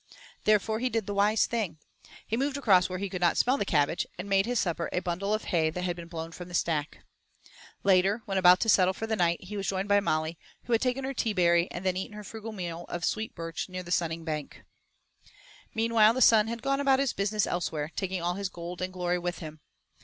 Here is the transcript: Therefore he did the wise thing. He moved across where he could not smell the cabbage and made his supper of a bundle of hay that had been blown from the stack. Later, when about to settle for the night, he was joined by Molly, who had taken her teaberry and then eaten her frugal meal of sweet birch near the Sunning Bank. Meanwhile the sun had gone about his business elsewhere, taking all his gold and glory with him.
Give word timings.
Therefore 0.45 0.79
he 0.79 0.89
did 0.89 1.05
the 1.05 1.13
wise 1.13 1.45
thing. 1.45 1.77
He 2.25 2.35
moved 2.35 2.57
across 2.57 2.89
where 2.89 2.97
he 2.97 3.07
could 3.07 3.21
not 3.21 3.37
smell 3.37 3.57
the 3.57 3.65
cabbage 3.65 4.07
and 4.17 4.27
made 4.27 4.47
his 4.47 4.57
supper 4.57 4.87
of 4.87 4.97
a 4.97 4.99
bundle 5.03 5.31
of 5.31 5.43
hay 5.43 5.69
that 5.69 5.83
had 5.83 5.95
been 5.95 6.07
blown 6.07 6.31
from 6.31 6.47
the 6.47 6.55
stack. 6.55 7.03
Later, 7.83 8.23
when 8.25 8.39
about 8.39 8.59
to 8.61 8.67
settle 8.67 8.95
for 8.95 9.05
the 9.05 9.15
night, 9.15 9.43
he 9.43 9.55
was 9.55 9.67
joined 9.67 9.87
by 9.87 9.99
Molly, 9.99 10.39
who 10.63 10.73
had 10.73 10.81
taken 10.81 11.03
her 11.03 11.13
teaberry 11.13 11.67
and 11.69 11.85
then 11.85 11.95
eaten 11.97 12.17
her 12.17 12.23
frugal 12.23 12.51
meal 12.51 12.85
of 12.89 13.05
sweet 13.05 13.35
birch 13.35 13.69
near 13.69 13.83
the 13.83 13.91
Sunning 13.91 14.23
Bank. 14.23 14.63
Meanwhile 15.75 16.15
the 16.15 16.21
sun 16.23 16.47
had 16.47 16.63
gone 16.63 16.79
about 16.79 16.97
his 16.97 17.13
business 17.13 17.45
elsewhere, 17.45 17.91
taking 17.95 18.23
all 18.23 18.33
his 18.33 18.49
gold 18.49 18.81
and 18.81 18.91
glory 18.91 19.19
with 19.19 19.37
him. 19.37 19.59